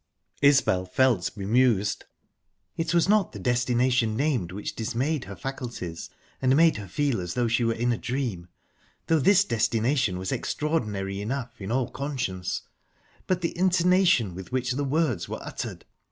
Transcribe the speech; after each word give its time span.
Isbel 0.41 0.85
felt 0.87 1.29
bemused. 1.37 2.05
It 2.75 2.91
was 2.91 3.07
not 3.07 3.33
the 3.33 3.37
destination 3.39 4.15
named 4.15 4.51
which 4.51 4.75
dismayed 4.75 5.25
her 5.25 5.35
faculties, 5.35 6.09
and 6.41 6.55
made 6.55 6.77
her 6.77 6.87
feel 6.87 7.21
as 7.21 7.35
though 7.35 7.47
she 7.47 7.63
were 7.63 7.75
in 7.75 7.91
a 7.91 7.99
dream 7.99 8.47
though 9.05 9.19
this 9.19 9.43
destination 9.43 10.17
was 10.17 10.31
extraordinary 10.31 11.21
enough, 11.21 11.61
in 11.61 11.71
all 11.71 11.91
conscience 11.91 12.63
but 13.27 13.41
the 13.41 13.55
intonation 13.55 14.33
with 14.33 14.51
which 14.51 14.71
the 14.71 14.83
words 14.83 15.29
were 15.29 15.37
uttered. 15.43 15.85